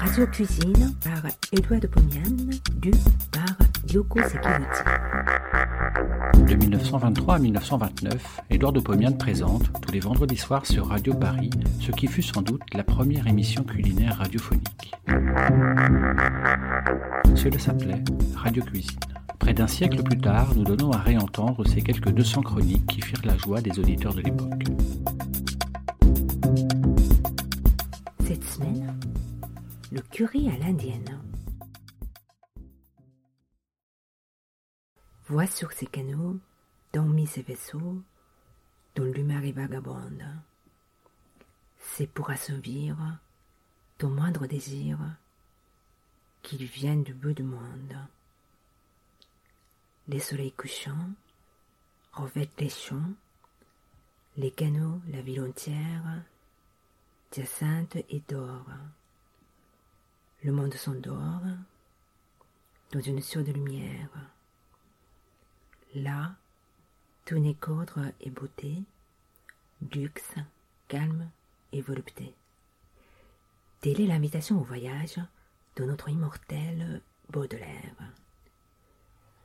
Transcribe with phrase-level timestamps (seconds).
[0.00, 1.22] Radio Cuisine par
[1.52, 2.20] Edouard de Pomian,
[2.76, 2.90] du
[3.32, 3.56] par
[3.90, 4.82] Yoko Sekiguchi.
[6.46, 11.48] De 1923 à 1929, Édouard de Pomian présente, tous les vendredis soirs sur Radio Paris,
[11.80, 14.92] ce qui fut sans doute la première émission culinaire radiophonique.
[17.34, 18.04] Cela s'appelait
[18.36, 19.00] Radio Cuisine.
[19.38, 23.24] Près d'un siècle plus tard, nous donnons à réentendre ces quelques 200 chroniques qui firent
[23.24, 24.64] la joie des auditeurs de l'époque.
[29.94, 31.22] Le curry à l'indienne.
[35.28, 36.36] Vois sur ces canaux,
[36.92, 38.02] dormis ces vaisseaux,
[38.96, 40.24] dont l'humeur est vagabonde.
[41.78, 42.96] C'est pour assouvir
[43.98, 44.98] ton moindre désir
[46.42, 47.96] qu'ils viennent du bout du monde.
[50.08, 51.10] Les soleils couchants
[52.14, 53.12] revêtent les champs,
[54.38, 56.24] les canaux, la ville entière,
[57.30, 58.66] d'hyacinthe et d'or.
[60.44, 61.40] Le monde s'endort
[62.92, 64.10] dans une sourde lumière.
[65.94, 66.34] Là,
[67.24, 68.82] tout n'est qu'ordre et beauté,
[69.94, 70.34] luxe,
[70.86, 71.30] calme
[71.72, 72.34] et volupté.
[73.80, 75.18] Telle est l'invitation au voyage
[75.76, 78.12] de notre immortel Baudelaire.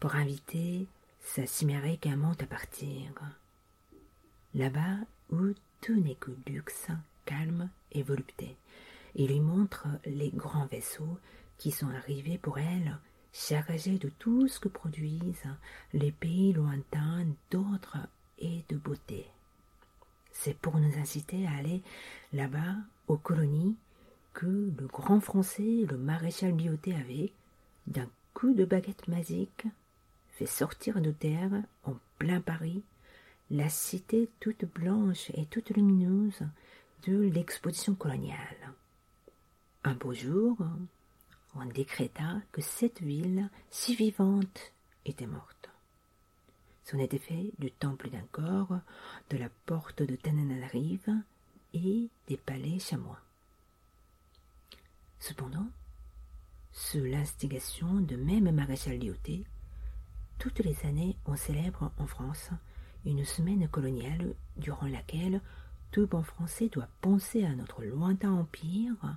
[0.00, 0.88] Pour inviter
[1.20, 3.12] sa chimérique amante à partir.
[4.56, 4.96] Là-bas
[5.30, 6.88] où tout n'est que luxe,
[7.26, 8.56] calme et volupté.
[9.14, 11.18] Il lui montre les grands vaisseaux
[11.58, 12.98] qui sont arrivés pour elle
[13.32, 15.48] chargés de tout ce que produisent
[15.92, 17.98] les pays lointains d'autres
[18.38, 19.26] et de beauté.
[20.32, 21.82] C'est pour nous inciter à aller
[22.32, 22.76] là-bas,
[23.08, 23.76] aux colonies,
[24.32, 27.32] que le grand français, le maréchal Bioté avait,
[27.86, 29.66] d'un coup de baguette magique,
[30.30, 31.50] fait sortir de terre,
[31.84, 32.82] en plein Paris,
[33.50, 36.42] la cité toute blanche et toute lumineuse
[37.06, 38.72] de l'exposition coloniale.
[39.82, 40.58] Un beau jour,
[41.54, 44.72] on décréta que cette ville, si vivante,
[45.06, 45.70] était morte.
[46.84, 48.78] C'en était fait du temple d'un corps,
[49.30, 51.14] de la porte de Tananarive
[51.72, 53.20] et des palais chamois.
[55.18, 55.66] Cependant,
[56.72, 59.44] sous l'instigation de même maréchal Lyoté,
[60.38, 62.50] toutes les années on célèbre en France
[63.06, 65.40] une semaine coloniale durant laquelle
[65.90, 69.16] tout bon français doit penser à notre lointain empire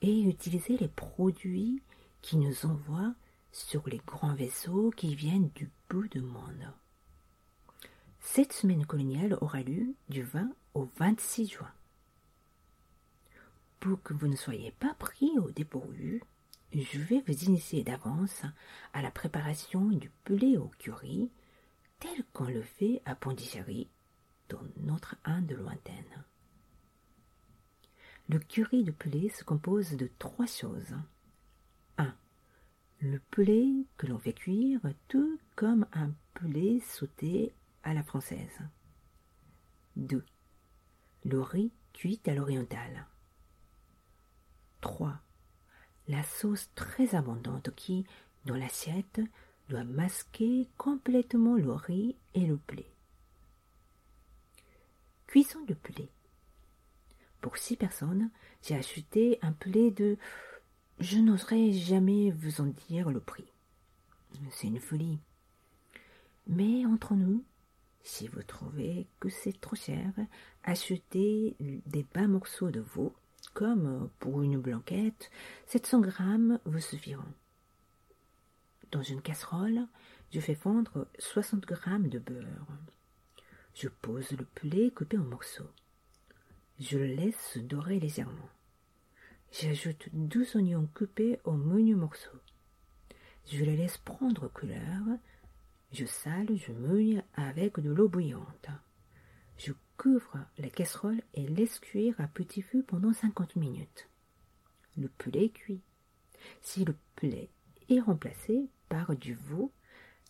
[0.00, 1.82] et utiliser les produits
[2.22, 3.14] qui nous envoient
[3.52, 6.72] sur les grands vaisseaux qui viennent du bout du monde.
[8.20, 11.72] Cette semaine coloniale aura lieu du 20 au 26 juin.
[13.80, 16.22] Pour que vous ne soyez pas pris au dépourvu,
[16.72, 18.42] je vais vous initier d'avance
[18.92, 21.30] à la préparation du poulet au curry
[22.00, 23.88] tel qu'on le fait à Pondichéry
[24.48, 26.24] dans notre Inde lointaine.
[28.28, 30.94] Le curry de poulet se compose de trois choses.
[31.98, 32.14] 1.
[33.00, 33.68] Le poulet
[33.98, 37.52] que l'on fait cuire tout comme un poulet sauté
[37.82, 38.58] à la française.
[39.96, 40.24] 2.
[41.24, 43.06] Le riz cuit à l'orientale.
[44.80, 45.20] 3.
[46.08, 48.06] La sauce très abondante qui,
[48.46, 49.20] dans l'assiette,
[49.68, 52.90] doit masquer complètement le riz et le poulet.
[55.26, 56.10] Cuisson de poulet.
[57.44, 58.30] Pour six personnes,
[58.62, 60.16] j'ai acheté un poulet de.
[60.98, 63.52] Je n'oserais jamais vous en dire le prix.
[64.50, 65.18] C'est une folie.
[66.46, 67.44] Mais entre nous,
[68.02, 70.10] si vous trouvez que c'est trop cher,
[70.62, 73.14] achetez des bas morceaux de veau,
[73.52, 75.30] comme pour une blanquette,
[75.66, 77.34] 700 grammes vous suffiront.
[78.90, 79.86] Dans une casserole,
[80.32, 82.68] je fais fondre 60 grammes de beurre.
[83.74, 85.68] Je pose le poulet coupé en morceaux.
[86.80, 88.50] Je le laisse dorer légèrement.
[89.52, 92.40] J'ajoute 12 oignons coupés en menus morceaux.
[93.46, 95.02] Je les laisse prendre couleur.
[95.92, 98.68] Je sale, je mouille avec de l'eau bouillante.
[99.56, 104.08] Je couvre la casserole et laisse cuire à petit feu pendant 50 minutes.
[104.96, 105.80] Le poulet cuit.
[106.60, 107.50] Si le poulet
[107.88, 109.70] est remplacé par du veau,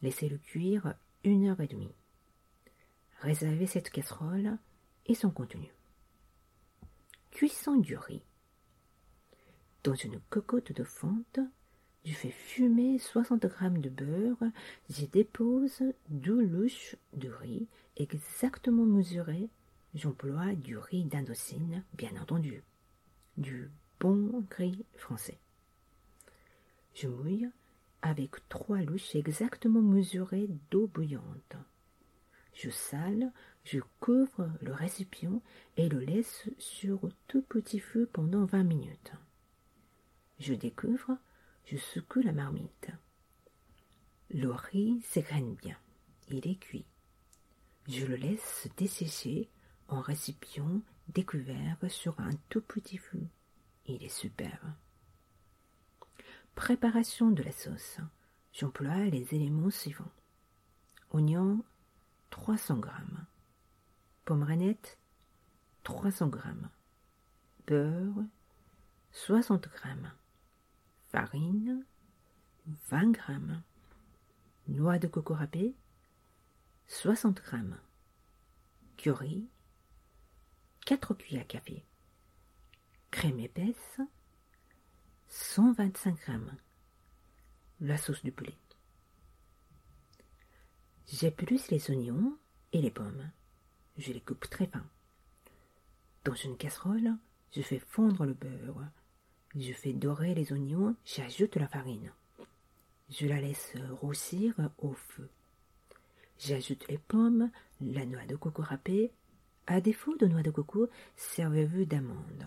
[0.00, 1.94] laissez-le cuire une heure et demie.
[3.20, 4.56] Réservez cette casserole
[5.04, 5.70] et son contenu.
[7.30, 8.22] Cuisson du riz.
[9.84, 11.38] Dans une cocotte de fonte,
[12.04, 14.50] je fais fumer 60 g de beurre,
[14.90, 17.66] j'y dépose deux louches de riz
[17.96, 19.48] exactement mesurées.
[19.94, 22.62] J'emploie du riz d'Indochine, bien entendu,
[23.38, 25.38] du bon gris français.
[26.94, 27.48] Je mouille
[28.02, 31.56] avec trois louches exactement mesurées d'eau bouillante.
[32.60, 33.32] Je sale
[33.64, 35.40] je couvre le récipient
[35.78, 39.12] et le laisse sur tout petit feu pendant vingt minutes.
[40.38, 41.16] Je découvre,
[41.64, 42.90] je secoue la marmite.
[44.28, 45.78] Le riz s'égrène bien,
[46.28, 46.84] il est cuit.
[47.88, 49.48] Je le laisse dessécher
[49.88, 53.26] en récipient découvert sur un tout petit feu.
[53.86, 54.60] Il est super.
[56.54, 58.00] Préparation de la sauce.
[58.52, 60.12] J'emploie les éléments suivants.
[61.12, 61.64] Oignon
[62.40, 62.88] 300 g.
[64.24, 64.98] Pomerette
[65.82, 66.38] 300 g.
[67.66, 68.24] Beurre
[69.12, 69.88] 60 g.
[71.12, 71.84] Farine
[72.88, 73.20] 20 g.
[74.68, 75.74] Noix de coco râpée
[76.86, 77.58] 60 g.
[78.96, 79.46] Curry
[80.86, 81.84] 4 cuillères à café.
[83.10, 84.00] Crème épaisse
[85.28, 86.32] 125 g.
[87.82, 88.56] La sauce du poulet.
[91.12, 92.36] J'épluche les oignons
[92.72, 93.30] et les pommes.
[93.98, 94.84] Je les coupe très fin.
[96.24, 97.16] Dans une casserole,
[97.50, 98.86] je fais fondre le beurre.
[99.56, 102.12] Je fais dorer les oignons, j'ajoute la farine.
[103.08, 105.28] Je la laisse roussir au feu.
[106.38, 109.10] J'ajoute les pommes, la noix de coco râpée.
[109.66, 112.46] À défaut de noix de coco, servez-vous d'amandes.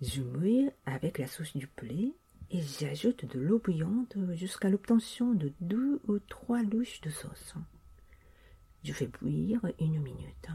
[0.00, 2.14] Je mouille avec la sauce du poulet
[2.50, 7.54] et j'ajoute de l'eau bouillante jusqu'à l'obtention de deux ou trois louches de sauce.
[8.84, 10.48] Je fais bouillir une minute.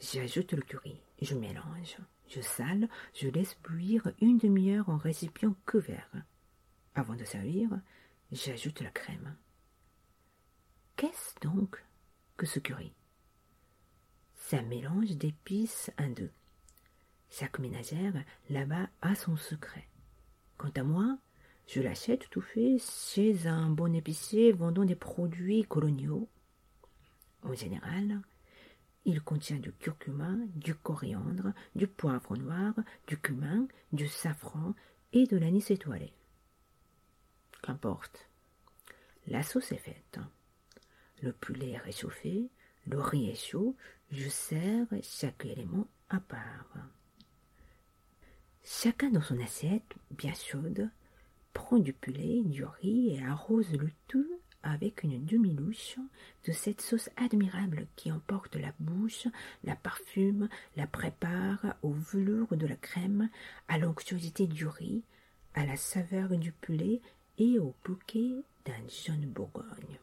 [0.00, 6.10] J'ajoute le curry, je mélange, je sale, je laisse bouillir une demi-heure en récipient couvert.
[6.94, 7.68] Avant de servir,
[8.32, 9.36] j'ajoute la crème.
[10.96, 11.84] Qu'est-ce donc
[12.36, 12.92] que ce curry?
[14.52, 16.32] Un mélange d'épices indus.
[17.30, 18.14] Chaque ménagère
[18.48, 19.86] là-bas a son secret.
[20.60, 21.16] Quant à moi,
[21.66, 26.28] je l'achète tout fait chez un bon épicier vendant des produits coloniaux.
[27.42, 28.20] En général,
[29.06, 32.74] il contient du curcuma, du coriandre, du poivre noir,
[33.06, 34.74] du cumin, du safran
[35.14, 36.12] et de l'anis étoilé.
[37.62, 38.28] Qu'importe.
[39.28, 40.18] La sauce est faite.
[41.22, 42.50] Le poulet est réchauffé,
[42.84, 43.76] le riz est chaud,
[44.10, 46.76] je sers chaque élément à part.
[48.64, 50.88] Chacun dans son assiette, bien chaude,
[51.52, 54.26] prend du poulet, du riz et arrose le tout
[54.62, 55.96] avec une demi-louche
[56.46, 59.26] de cette sauce admirable qui emporte la bouche,
[59.64, 63.30] la parfume, la prépare au velours de la crème,
[63.68, 65.02] à l'onctuosité du riz,
[65.54, 67.00] à la saveur du poulet
[67.38, 68.34] et au bouquet
[68.66, 69.98] d'un jaune Bourgogne.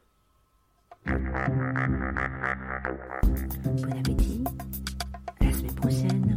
[3.63, 4.43] Bon appétit,
[5.39, 6.35] à la semaine prochaine.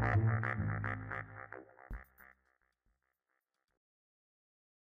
[0.00, 1.89] Thank you.